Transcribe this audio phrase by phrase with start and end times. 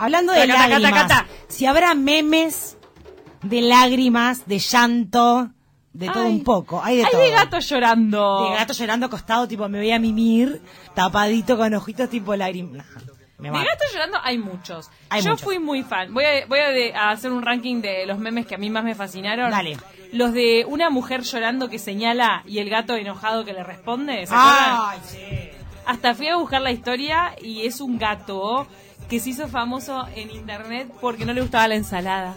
[0.00, 1.26] Hablando de lágrimas, taca, taca.
[1.48, 2.76] si habrá memes
[3.42, 5.50] de lágrimas, de llanto,
[5.92, 6.82] de todo Ay, un poco.
[6.82, 7.20] Hay de Hay todo.
[7.22, 8.48] de gato llorando.
[8.50, 10.62] De gato llorando acostado, tipo, me voy a mimir,
[10.94, 12.86] tapadito con ojitos tipo lágrimas.
[13.38, 14.90] Me De gato llorando hay muchos.
[15.08, 15.44] Hay Yo muchos.
[15.44, 16.12] fui muy fan.
[16.12, 18.68] Voy, a, voy a, de- a hacer un ranking de los memes que a mí
[18.68, 19.50] más me fascinaron.
[19.50, 19.78] Dale.
[20.12, 24.26] Los de una mujer llorando que señala y el gato enojado que le responde.
[24.26, 24.76] ¿Se acuerdan?
[24.90, 25.50] Ay, sí.
[25.90, 28.68] Hasta fui a buscar la historia y es un gato
[29.08, 32.36] que se hizo famoso en internet porque no le gustaba la ensalada.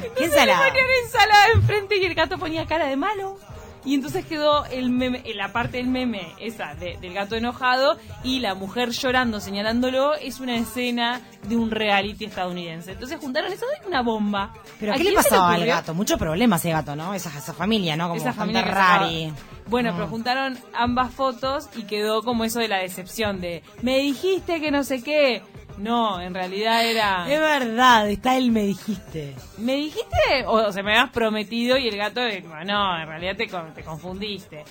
[0.00, 0.66] ¿Qué Le ensalada?
[0.66, 3.38] ponían ensalada enfrente y el gato ponía cara de malo.
[3.84, 7.98] Y entonces quedó el meme, en la parte del meme, esa de- del gato enojado,
[8.22, 12.92] y la mujer llorando, señalándolo, es una escena de un reality estadounidense.
[12.92, 14.52] Entonces juntaron eso de una bomba.
[14.78, 15.94] ¿Pero ¿A qué le pasaba al gato?
[15.94, 17.12] Muchos problemas ese gato, ¿no?
[17.14, 18.08] Esa, esa familia, ¿no?
[18.08, 19.32] Como Esa familia rari.
[19.66, 24.60] Bueno, pero juntaron ambas fotos y quedó como eso de la decepción de me dijiste
[24.60, 25.42] que no sé qué.
[25.78, 29.34] No, en realidad era Es verdad, está él, me dijiste.
[29.58, 30.44] ¿Me dijiste?
[30.46, 33.82] O, o sea, me habías prometido y el gato, eh, no, en realidad te, te
[33.82, 34.64] confundiste.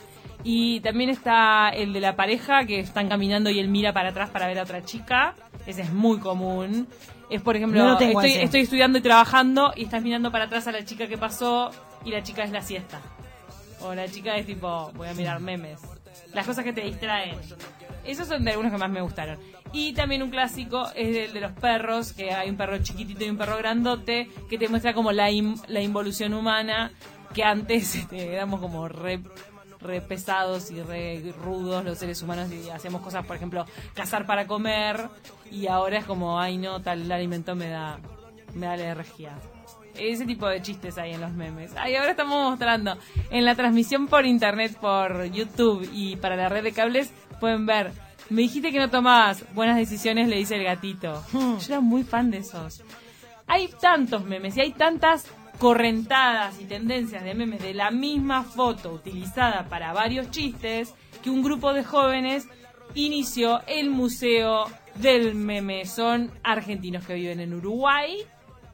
[0.43, 4.29] Y también está el de la pareja que están caminando y él mira para atrás
[4.29, 5.35] para ver a otra chica.
[5.65, 6.87] Ese es muy común.
[7.29, 10.83] Es, por ejemplo, No estoy estudiando y trabajando y estás mirando para atrás a la
[10.83, 11.71] chica que pasó
[12.03, 12.99] y la chica es la siesta.
[13.81, 15.79] O la chica es tipo, voy a mirar memes.
[16.33, 17.35] Las cosas que te distraen.
[18.05, 19.37] Esos son de algunos que más me gustaron.
[19.73, 23.29] Y también un clásico es el de los perros, que hay un perro chiquitito y
[23.29, 25.29] un perro grandote, que te muestra como la,
[25.67, 26.91] la involución humana,
[27.33, 29.21] que antes este, éramos como re,
[30.07, 35.09] pesados y re rudos los seres humanos y hacíamos cosas, por ejemplo, cazar para comer,
[35.49, 37.99] y ahora es como, ay no, tal alimento me da,
[38.53, 39.37] me da alergia.
[39.95, 41.73] Ese tipo de chistes hay en los memes.
[41.75, 42.97] Ay, ahora estamos mostrando
[43.29, 47.11] en la transmisión por internet, por YouTube y para la red de cables,
[47.41, 47.91] pueden ver.
[48.29, 51.21] Me dijiste que no tomabas buenas decisiones, le dice el gatito.
[51.33, 52.81] Yo era muy fan de esos.
[53.47, 55.25] Hay tantos memes y hay tantas
[55.57, 61.43] correntadas y tendencias de memes de la misma foto utilizada para varios chistes que un
[61.43, 62.47] grupo de jóvenes
[62.95, 65.85] inició el Museo del Meme.
[65.85, 68.17] Son argentinos que viven en Uruguay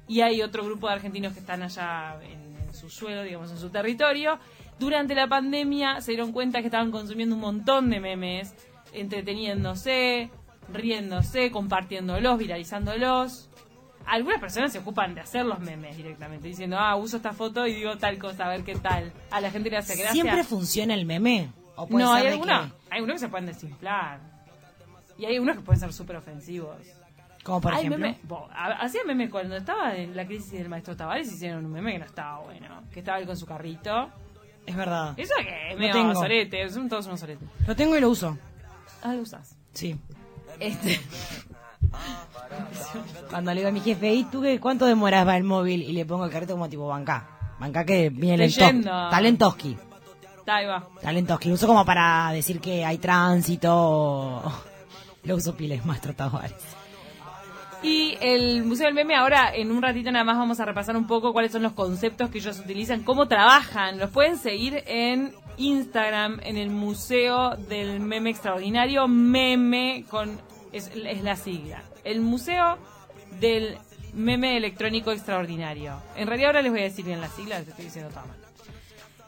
[0.07, 3.57] y hay otro grupo de argentinos que están allá en, en su suelo, digamos, en
[3.57, 4.39] su territorio.
[4.79, 8.53] Durante la pandemia se dieron cuenta que estaban consumiendo un montón de memes,
[8.93, 10.29] entreteniéndose,
[10.73, 13.49] riéndose, compartiéndolos, viralizándolos.
[14.05, 17.73] Algunas personas se ocupan de hacer los memes directamente, diciendo, ah, uso esta foto y
[17.73, 19.11] digo tal cosa, a ver qué tal.
[19.31, 20.13] A la gente le hace gracia.
[20.13, 21.49] ¿Siempre funciona el meme?
[21.75, 24.19] ¿O puede No, ser hay algunos, que- hay algunos que se pueden desinflar.
[25.17, 26.77] Y hay unos que pueden ser súper ofensivos.
[27.43, 27.99] Como por Hay ejemplo.
[28.07, 31.71] meme- bo, ha- hacía meme cuando estaba en la crisis del maestro Tavares, hicieron un
[31.71, 32.83] meme que no estaba bueno.
[32.91, 34.09] Que estaba él con su carrito.
[34.65, 35.13] Es verdad.
[35.17, 36.13] Eso que es medio tengo.
[36.15, 37.47] sorete, son todos unos soretes.
[37.65, 38.37] Lo tengo y lo uso.
[39.01, 39.55] Ah, lo usas.
[39.73, 39.95] Sí.
[40.59, 40.99] Este.
[43.29, 45.83] Cuando le digo a mi jefe, ¿y tú qué, cuánto demoras va el móvil?
[45.83, 47.55] Y le pongo el carrito como tipo banca.
[47.59, 48.37] Banca que viene.
[48.37, 48.89] Leyendo.
[49.09, 49.77] Talentoski.
[50.45, 50.87] Ahí va.
[51.01, 51.49] Talentoski.
[51.49, 54.43] Lo uso como para decir que hay tránsito.
[55.23, 56.77] Lo uso piles, maestro Tavares.
[57.83, 61.05] Y el Museo del Meme, ahora en un ratito nada más vamos a repasar un
[61.05, 63.99] poco cuáles son los conceptos que ellos utilizan, cómo trabajan.
[63.99, 70.39] Los pueden seguir en Instagram, en el Museo del Meme Extraordinario, meme con
[70.71, 71.81] es, es la sigla.
[72.03, 72.77] El Museo
[73.39, 73.77] del
[74.13, 76.01] Meme Electrónico Extraordinario.
[76.15, 78.37] En realidad ahora les voy a decir bien la sigla, les estoy diciendo todo mal.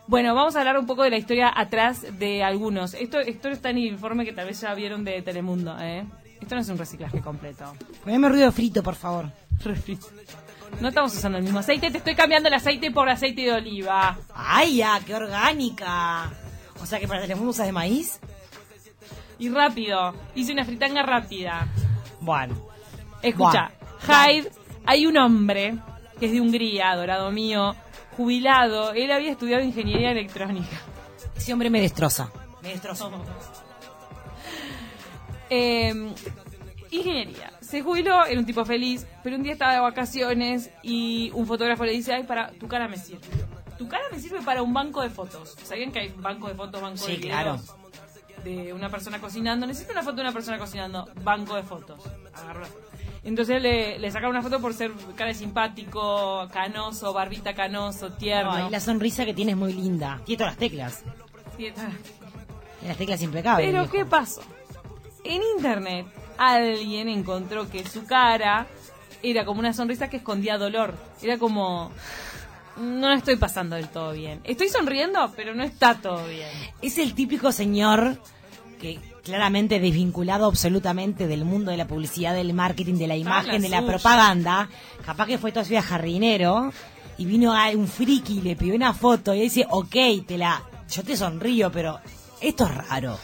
[0.07, 2.95] Bueno, vamos a hablar un poco de la historia atrás de algunos.
[2.95, 6.03] Esto, esto está en el informe que tal vez ya vieron de Telemundo, ¿eh?
[6.41, 7.73] Esto no es un reciclaje completo.
[8.03, 9.31] Poneme ruido frito, por favor.
[9.63, 10.07] Refrito.
[10.79, 14.17] No estamos usando el mismo aceite, te estoy cambiando el aceite por aceite de oliva.
[14.33, 14.99] ¡Ay, ya!
[15.05, 16.31] ¡Qué orgánica!
[16.81, 18.19] O sea que para Telemundo usas de maíz.
[19.37, 21.67] Y rápido, hice una fritanga rápida.
[22.21, 22.55] Bueno.
[23.21, 23.71] Escucha,
[24.07, 24.27] Buah.
[24.27, 24.51] Hyde,
[24.85, 25.75] hay un hombre
[26.19, 27.75] que es de Hungría, dorado mío,
[28.17, 28.93] jubilado.
[28.93, 30.77] Él había estudiado ingeniería electrónica.
[31.35, 32.31] Ese hombre me destroza.
[32.61, 33.09] Me destroza.
[35.49, 36.13] Eh,
[36.91, 37.51] ingeniería.
[37.69, 41.85] Se jubiló, era un tipo feliz, pero un día estaba de vacaciones y un fotógrafo
[41.85, 43.21] le dice, ay, para, tu cara me sirve.
[43.77, 45.55] Tu cara me sirve para un banco de fotos.
[45.63, 47.53] ¿Sabían que hay banco de fotos, banco Sí, de claro.
[47.57, 47.75] videos?
[48.43, 49.67] De una persona cocinando.
[49.67, 51.07] Necesito una foto de una persona cocinando.
[51.23, 52.01] Banco de fotos.
[52.01, 52.15] Foto.
[53.23, 58.51] Entonces le, le sacaron una foto por ser cara de simpático, canoso, barbita canoso, tierno.
[58.51, 60.21] Ay, la sonrisa que tiene es muy linda.
[60.25, 61.03] Tiene todas las teclas.
[61.55, 61.75] Tiene
[62.87, 63.69] las teclas impecables.
[63.69, 63.89] Pero.
[63.91, 64.41] ¿qué pasó?
[65.23, 66.07] En internet
[66.39, 68.65] alguien encontró que su cara
[69.21, 70.95] era como una sonrisa que escondía dolor.
[71.21, 71.91] Era como
[72.77, 74.39] no la estoy pasando del todo bien.
[74.45, 76.49] Estoy sonriendo, pero no está todo bien.
[76.81, 78.17] Es el típico señor
[78.79, 83.69] que claramente desvinculado absolutamente del mundo de la publicidad, del marketing, de la imagen, de
[83.69, 84.69] la propaganda,
[85.05, 86.71] capaz que fue vida jardinero
[87.17, 90.63] y vino a un friki y le pidió una foto y dice, ok, te la,
[90.89, 91.99] yo te sonrío, pero
[92.39, 93.19] esto es raro.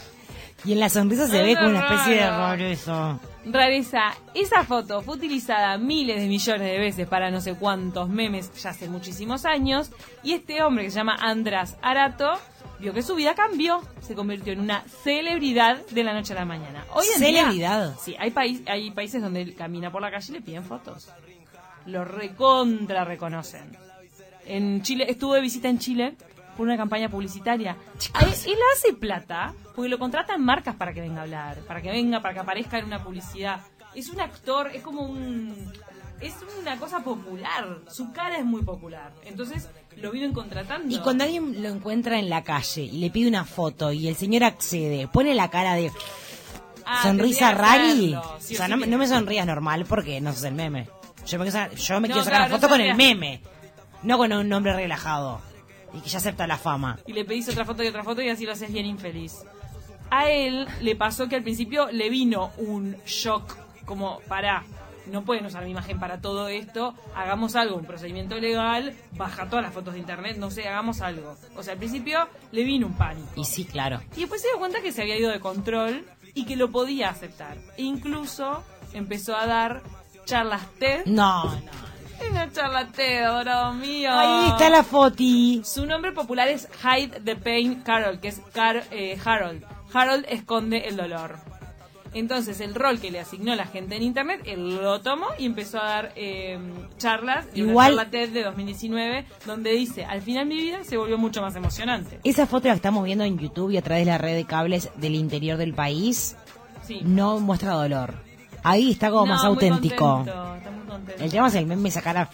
[0.66, 3.18] Y en la sonrisa se ve como una especie de rareza.
[3.44, 8.52] Rareza, esa foto fue utilizada miles de millones de veces para no sé cuántos memes
[8.60, 9.90] ya hace muchísimos años
[10.24, 12.32] y este hombre que se llama András Arato
[12.80, 16.44] vio que su vida cambió, se convirtió en una celebridad de la noche a la
[16.44, 16.84] mañana.
[16.92, 17.94] Hoy en día- ¿Celebridad?
[18.00, 21.08] sí, hay, país, hay países donde él camina por la calle y le piden fotos.
[21.86, 23.76] Lo recontra reconocen.
[24.44, 26.16] En Chile, estuvo de visita en Chile
[26.56, 27.76] por una campaña publicitaria.
[28.20, 31.90] Él, él hace plata porque lo contratan marcas para que venga a hablar, para que
[31.90, 33.60] venga, para que aparezca en una publicidad.
[33.94, 35.54] Es un actor, es como un...
[36.18, 39.12] Es una cosa popular, su cara es muy popular.
[39.26, 39.68] Entonces
[39.98, 40.94] lo viven contratando.
[40.94, 44.16] Y cuando alguien lo encuentra en la calle y le pide una foto y el
[44.16, 45.92] señor accede, pone la cara de
[46.86, 48.14] Ah, sonrisa rari.
[48.38, 50.54] sí o sea, sí no, me- que- no me sonrías normal porque no sos el
[50.54, 50.88] meme.
[51.26, 52.94] Yo me, quiero sacar- yo me No, quiero sacar claro, la foto no con el
[52.96, 53.40] meme,
[54.04, 55.40] no con un hombre relajado
[55.96, 56.98] y que ya acepta la fama.
[57.06, 59.34] y le pedís otra foto y otra foto y así lo haces bien infeliz.
[60.10, 64.64] A él le pasó que al principio le vino un shock como para
[65.06, 69.64] no pueden usar mi imagen para todo esto, hagamos algo, un procedimiento legal, baja todas
[69.64, 71.36] las fotos de internet, no sé, hagamos algo.
[71.56, 73.28] O sea, al principio le vino un pánico.
[73.36, 74.00] Y sí, claro.
[74.16, 76.04] Y después se dio cuenta que se había ido de control
[76.34, 77.56] y que lo podía aceptar.
[77.76, 79.82] E incluso empezó a dar
[80.24, 81.06] charlas TED.
[81.06, 81.85] No, no.
[82.30, 84.10] Una charla TED, adorado mío.
[84.12, 85.62] Ahí está la foti.
[85.64, 89.64] Su nombre popular es Hide the Pain Carol, que es Car- eh, Harold.
[89.92, 91.36] Harold esconde el dolor.
[92.14, 95.78] Entonces, el rol que le asignó la gente en internet, él lo tomó y empezó
[95.82, 96.58] a dar eh,
[96.96, 97.44] charlas.
[97.54, 101.42] Igual- Una charla TED de 2019, donde dice: Al final mi vida se volvió mucho
[101.42, 102.18] más emocionante.
[102.24, 104.90] Esa foto la estamos viendo en YouTube y a través de la red de cables
[104.96, 106.36] del interior del país
[106.86, 107.00] Sí.
[107.04, 108.14] no muestra dolor.
[108.68, 110.16] Ahí está como No, más auténtico.
[110.16, 111.22] contento, está muy contento.
[111.24, 112.28] El tema es el meme esa cara.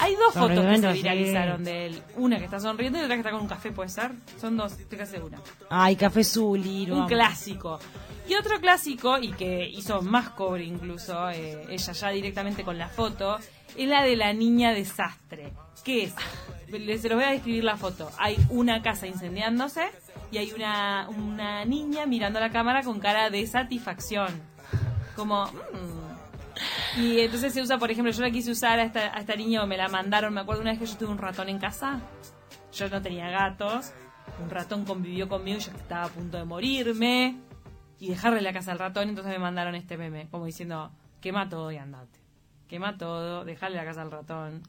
[0.00, 1.02] Hay dos fotos que se sí.
[1.02, 2.02] viralizaron de él.
[2.16, 4.12] Una que está sonriendo y otra que está con un café, ¿puede ser?
[4.40, 5.38] Son dos, estoy casi segura.
[5.70, 6.90] Ay, Café Zuli.
[6.90, 7.78] Un clásico.
[8.28, 12.88] Y otro clásico, y que hizo más cobre incluso, eh, ella ya directamente con la
[12.88, 13.38] foto,
[13.74, 15.54] es la de la niña desastre.
[15.82, 16.14] ¿Qué es?
[17.00, 18.10] Se los voy a describir la foto.
[18.18, 19.88] Hay una casa incendiándose
[20.30, 24.28] y hay una, una niña mirando a la cámara con cara de satisfacción.
[25.18, 25.46] Como...
[25.46, 27.00] mm.
[27.00, 29.62] Y entonces se usa, por ejemplo, yo la quise usar a esta, a esta niña
[29.62, 32.00] o me la mandaron, me acuerdo una vez que yo tuve un ratón en casa.
[32.72, 33.92] Yo no tenía gatos.
[34.42, 37.36] Un ratón convivió conmigo y yo estaba a punto de morirme.
[38.00, 41.72] Y dejarle la casa al ratón, entonces me mandaron este meme, como diciendo, quema todo
[41.72, 42.20] y andate.
[42.68, 44.62] Quema todo, dejarle la casa al ratón.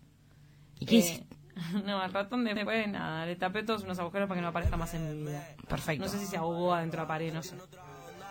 [0.79, 1.27] ¿Y qué Eh?
[1.85, 4.93] No, al ratón después nada, le tapé todos unos agujeros para que no aparezca más
[4.93, 5.45] en mi vida.
[5.67, 6.03] Perfecto.
[6.03, 7.55] No sé si se ahogó adentro de la pared, no sé.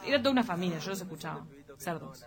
[0.07, 1.45] Era toda una familia, yo los escuchaba.
[1.79, 2.25] Cerdos.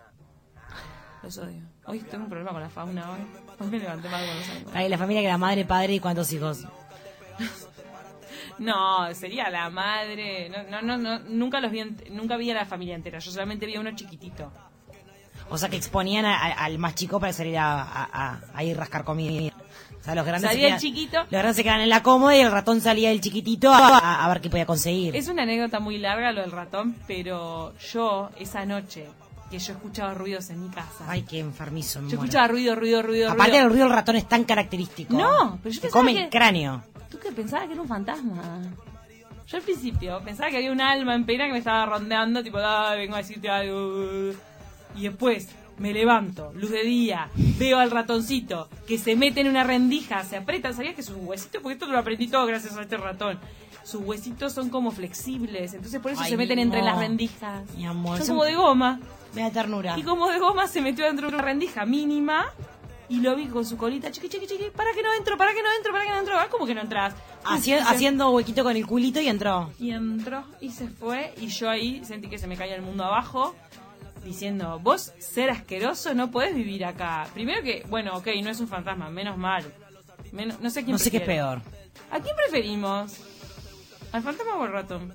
[1.22, 1.62] Los odio.
[1.86, 3.20] Hoy tengo un problema con la fauna hoy.
[3.60, 4.90] Hoy me levanté mal con los animales.
[4.90, 6.66] La familia que era madre, padre y cuántos hijos.
[8.58, 10.48] No, sería la madre.
[10.50, 13.18] No, no, no, no, nunca los vi, ent- nunca vi a la familia entera.
[13.18, 14.52] Yo solamente vi a uno chiquitito.
[15.48, 18.64] O sea, que exponían a- a- al más chico para salir a, a, a- a
[18.64, 19.52] ir rascar comida.
[20.00, 21.18] O sea, los grandes, se Salía el quedan- chiquito.
[21.20, 24.24] los grandes se quedan en la cómoda y el ratón salía del chiquitito a, a-
[24.24, 25.14] a ver qué podía conseguir.
[25.14, 29.06] Es una anécdota muy larga lo del ratón, pero yo esa noche
[29.52, 31.04] que yo escuchaba ruidos en mi casa.
[31.06, 32.00] Ay, qué enfermizo.
[32.00, 32.24] me yo muero.
[32.24, 33.64] escuchaba ruido, ruido, ruido, Aparte, ruido.
[33.64, 35.14] el ruido del ratón es tan característico.
[35.14, 36.82] No, pero yo Te pensaba come que- el cráneo.
[37.10, 38.42] ¿Tú qué pensabas que era un fantasma?
[39.46, 42.58] Yo al principio pensaba que había un alma en pena que me estaba rondeando, tipo,
[42.58, 44.32] "Ay, vengo a decirte algo.
[44.96, 47.28] Y después me levanto, luz de día,
[47.58, 50.72] veo al ratoncito que se mete en una rendija, se aprieta.
[50.72, 51.60] ¿Sabías que sus huesitos?
[51.62, 53.38] Porque esto lo aprendí todo gracias a este ratón.
[53.84, 56.92] Sus huesitos son como flexibles, entonces por eso Ay, se meten entre amor.
[56.92, 57.62] las rendijas.
[57.76, 59.00] Mi amor, Son como de goma.
[59.34, 59.98] Me da ternura.
[59.98, 62.46] Y como de goma se metió dentro de una rendija mínima
[63.08, 65.62] y lo vi con su colita, chiqui, chiqui, chiqui, para que no entro, para que
[65.62, 66.38] no entro, para que no entro.
[66.38, 67.14] Ah, ¿Cómo que no entras?
[67.44, 69.70] Haci- haciendo huequito con el culito y entró.
[69.78, 73.04] Y entró y se fue y yo ahí sentí que se me caía el mundo
[73.04, 73.54] abajo
[74.24, 77.26] diciendo, vos ser asqueroso no podés vivir acá.
[77.34, 79.64] Primero que, bueno, ok, no es un fantasma, menos mal.
[80.30, 81.60] Menos- no sé quién No sé qué es peor.
[82.10, 83.16] ¿A quién preferimos?
[84.12, 85.14] ¿Al fantasma o al ratón?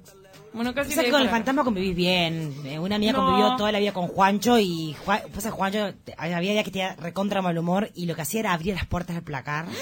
[0.53, 2.53] Bueno, casi O sea, le que con el fantasma convivís bien.
[2.65, 3.19] Eh, Una amiga No.
[3.25, 6.95] convivió toda la vida con Juancho y Juan, pasa Juancho, te- había días que tenía
[6.95, 9.65] recontra mal humor y lo que hacía era abrir las puertas del placar.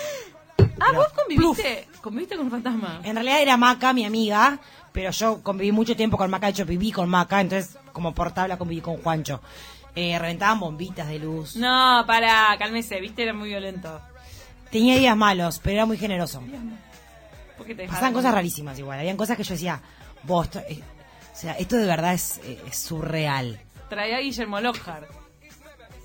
[0.77, 2.99] Ah, vos conviviste, conviviste con un fantasma.
[3.05, 4.59] En realidad era Maca, mi amiga,
[4.91, 8.33] pero yo conviví mucho tiempo con Maca, de hecho viví con Maca, entonces como por
[8.33, 9.41] tabla conviví con Juancho.
[9.95, 11.55] Eh, reventaban bombitas de luz.
[11.55, 14.01] No, para, cálmese, viste, era muy violento.
[14.69, 16.41] Tenía días malos, pero era muy generoso.
[17.57, 18.13] ¿Por qué te Pasaban dejaron?
[18.13, 18.99] cosas rarísimas igual.
[18.99, 19.81] Habían cosas que yo decía,
[20.23, 20.81] vos, eh,
[21.33, 23.59] O sea, esto de verdad es, eh, es surreal.
[23.89, 25.09] Trae a Guillermo Lockhart.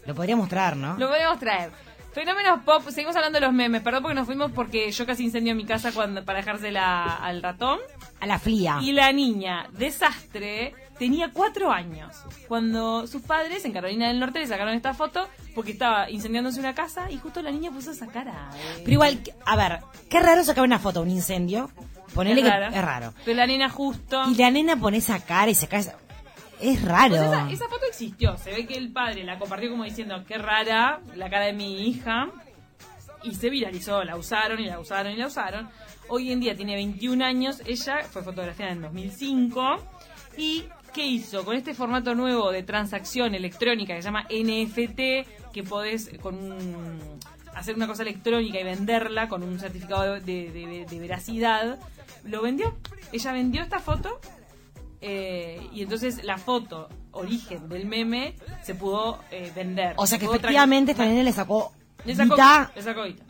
[0.07, 0.97] Lo podría mostrar, ¿no?
[0.97, 1.71] Lo podemos traer.
[2.12, 5.54] Fenómenos pop, seguimos hablando de los memes, perdón porque nos fuimos porque yo casi incendio
[5.54, 7.78] mi casa cuando para dejársela al ratón.
[8.19, 8.78] A la fría.
[8.83, 12.14] Y la niña, desastre, tenía cuatro años.
[12.47, 16.75] Cuando sus padres en Carolina del Norte le sacaron esta foto porque estaba incendiándose una
[16.75, 18.50] casa y justo la niña puso esa cara.
[18.54, 18.83] eh.
[18.85, 19.80] Pero igual, a ver,
[20.11, 21.71] qué raro sacar una foto un incendio.
[22.14, 22.75] Ponele es que raro.
[22.76, 23.14] es raro.
[23.25, 24.23] Pero la nena justo.
[24.30, 25.90] Y la nena pone esa cara y se cae.
[26.61, 27.16] Es raro.
[27.16, 28.37] Pues esa, esa foto existió.
[28.37, 31.88] Se ve que el padre la compartió como diciendo, qué rara la cara de mi
[31.88, 32.28] hija.
[33.23, 35.71] Y se viralizó, la usaron y la usaron y la usaron.
[36.09, 39.76] Hoy en día tiene 21 años, ella fue fotografiada en 2005.
[40.37, 41.44] ¿Y qué hizo?
[41.44, 47.00] Con este formato nuevo de transacción electrónica que se llama NFT, que podés con un-
[47.54, 51.78] hacer una cosa electrónica y venderla con un certificado de, de- de- de veracidad,
[52.25, 52.76] lo vendió.
[53.12, 54.20] Ella vendió esta foto
[55.00, 59.94] eh, y entonces la foto origen del meme se pudo eh, vender.
[59.97, 61.73] o sea que Se efectivamente esta nena le sacó
[62.04, 63.25] le sacó, guita le sacó guita.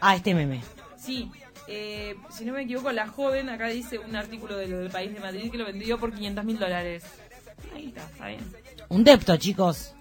[0.00, 0.60] a este meme.
[0.96, 1.30] Sí,
[1.68, 5.12] eh, si no me equivoco, la joven, acá dice un artículo de lo del país
[5.12, 7.04] de Madrid que lo vendió por 500 mil dólares.
[7.74, 8.40] Ahí está, está bien.
[8.88, 9.94] Un depto, chicos.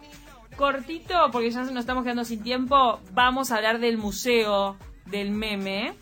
[0.55, 5.93] Cortito, porque ya nos estamos quedando sin tiempo, vamos a hablar del museo del meme,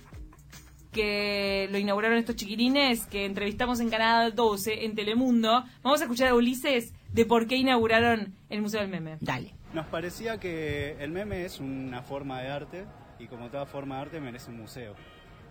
[0.92, 5.66] que lo inauguraron estos chiquilines, que entrevistamos en Canal 12, en Telemundo.
[5.84, 9.18] Vamos a escuchar a Ulises de por qué inauguraron el museo del meme.
[9.20, 9.54] Dale.
[9.74, 12.86] Nos parecía que el meme es una forma de arte
[13.20, 14.96] y como toda forma de arte merece un museo.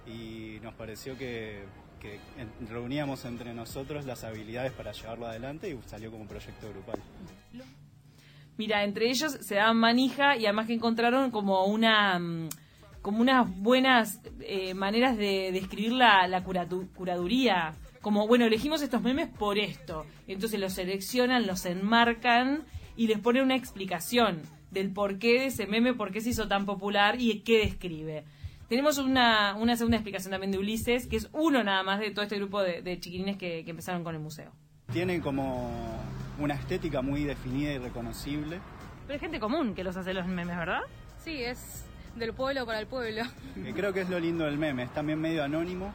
[0.06, 1.64] Y nos pareció que,
[2.00, 2.18] que
[2.68, 7.00] reuníamos entre nosotros las habilidades para llevarlo adelante y salió como proyecto grupal.
[8.56, 12.48] Mira, entre ellos se daban manija y además que encontraron como una mm,
[13.04, 17.74] como unas buenas eh, maneras de describir la, curaduría.
[18.00, 20.06] Como, bueno, elegimos estos memes por esto.
[20.26, 22.64] Entonces los seleccionan, los enmarcan
[22.96, 26.64] y les ponen una explicación del porqué de ese meme, por qué se hizo tan
[26.64, 28.24] popular y qué describe.
[28.68, 32.22] Tenemos una, una segunda explicación también de Ulises, que es uno nada más de todo
[32.22, 34.52] este grupo de, de chiquilines que, que empezaron con el museo.
[34.92, 36.00] Tiene como
[36.38, 38.60] una estética muy definida y reconocible.
[39.06, 40.80] Pero es gente común que los hace los memes, ¿verdad?
[41.22, 41.84] Sí, es
[42.16, 43.22] del pueblo para el pueblo.
[43.74, 45.92] Creo que es lo lindo del meme, es también medio anónimo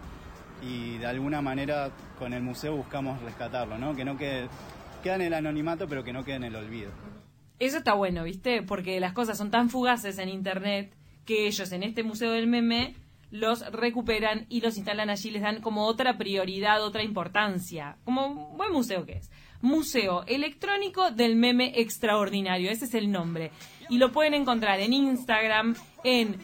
[0.61, 3.95] y de alguna manera con el museo buscamos rescatarlo, ¿no?
[3.95, 4.49] Que no quede,
[5.03, 6.91] queda en el anonimato pero que no quede en el olvido.
[7.59, 8.61] Eso está bueno, ¿viste?
[8.61, 10.93] Porque las cosas son tan fugaces en Internet
[11.29, 12.95] que ellos en este Museo del Meme
[13.29, 18.57] los recuperan y los instalan allí, les dan como otra prioridad, otra importancia, como un
[18.57, 19.29] buen museo que es.
[19.61, 23.51] Museo Electrónico del Meme Extraordinario, ese es el nombre.
[23.89, 26.35] Y lo pueden encontrar en Instagram en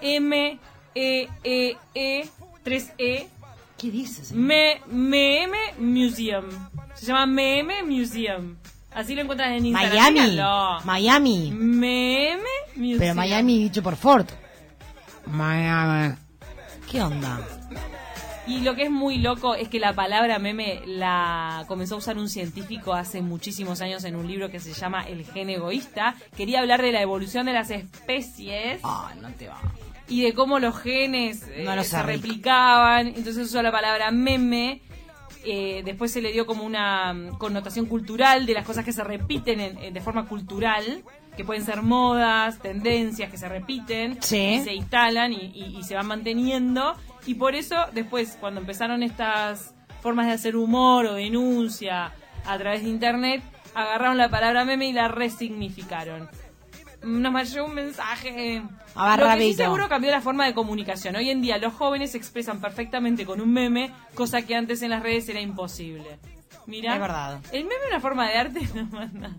[0.00, 0.58] M
[0.96, 2.28] E E E
[2.64, 3.28] 3E
[3.78, 4.32] ¿Qué dices?
[4.32, 6.46] Me, Meme Museum.
[6.94, 8.56] Se llama Meme Museum.
[8.90, 10.14] Así lo encuentran en Instagram.
[10.14, 10.30] Miami.
[10.30, 10.80] Síganlo.
[10.84, 11.50] Miami.
[11.52, 12.98] Meme Museum.
[12.98, 14.26] Pero Miami dicho por Ford.
[15.26, 16.14] Miami.
[16.90, 17.40] ¿Qué onda?
[18.46, 22.18] Y lo que es muy loco es que la palabra meme la comenzó a usar
[22.18, 26.16] un científico hace muchísimos años en un libro que se llama El gen egoísta.
[26.36, 29.60] Quería hablar de la evolución de las especies Ah, no te va.
[30.08, 33.06] y de cómo los genes eh, No lo se replicaban.
[33.08, 34.82] Entonces usó la palabra meme.
[35.44, 39.02] Eh, después se le dio como una mm, connotación cultural de las cosas que se
[39.04, 41.02] repiten en- en- de forma cultural,
[41.36, 44.54] que pueden ser modas, tendencias que se repiten, Sí.
[44.60, 46.94] y se instalan y, y- y se van manteniendo.
[47.26, 52.12] Y por eso después, cuando empezaron estas formas de hacer humor o denuncia
[52.44, 53.42] a través de internet,
[53.74, 56.28] agarraron la palabra meme y la resignificaron.
[57.02, 58.62] Nos mandó un mensaje.
[58.94, 61.16] A ver, Lo que sí seguro cambió la forma de comunicación.
[61.16, 64.90] Hoy en día los jóvenes se expresan perfectamente con un meme, cosa que antes en
[64.90, 66.18] las redes era imposible.
[66.66, 67.40] Mira, Es verdad.
[67.50, 69.32] El meme es una forma de arte, no mandas.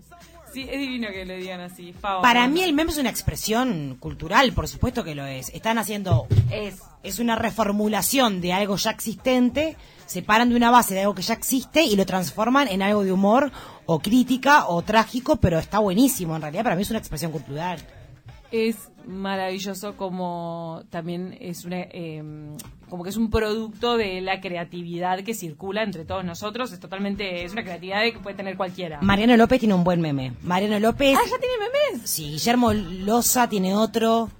[0.54, 1.92] Sí, es divino que le digan así.
[1.92, 2.22] Favo.
[2.22, 5.48] Para mí el meme es una expresión cultural, por supuesto que lo es.
[5.48, 6.76] Están haciendo es.
[7.02, 11.22] es una reformulación de algo ya existente, se paran de una base de algo que
[11.22, 13.50] ya existe y lo transforman en algo de humor
[13.86, 16.36] o crítica o trágico, pero está buenísimo.
[16.36, 17.80] En realidad para mí es una expresión cultural.
[18.50, 22.22] Es maravilloso como también es una eh,
[22.88, 26.72] como que es un producto de la creatividad que circula entre todos nosotros.
[26.72, 29.00] Es totalmente es una creatividad que puede tener cualquiera.
[29.02, 30.32] Mariano López tiene un buen meme.
[30.42, 32.08] Mariano López, ah, ya tiene memes.
[32.08, 34.30] sí, Guillermo Loza tiene otro.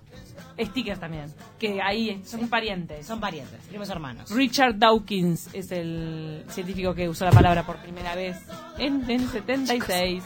[0.57, 3.05] Stickers también, que ahí son parientes.
[3.07, 4.31] Son parientes, primos hermanos.
[4.31, 8.37] Richard Dawkins es el científico que usó la palabra por primera vez
[8.79, 10.23] en, en 76.